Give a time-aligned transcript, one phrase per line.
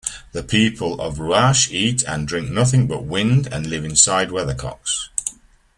[0.31, 5.09] The people of Ruach eat and drink nothing but wind, and live inside weathercocks.